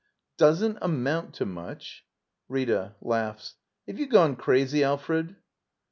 ]Doesn't 0.45 0.79
amount 0.81 1.35
to 1.35 1.45
much? 1.45 2.05
Rita. 2.49 2.95
Have 3.07 3.53
you 3.99 4.07
gone 4.07 4.35
crazy, 4.35 4.83
Al 4.83 4.97
fred? 4.97 5.35